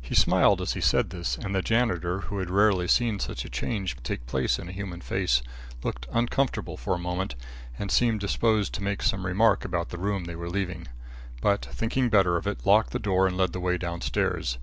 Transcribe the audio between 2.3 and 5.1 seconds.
had rarely seen such a change take place in a human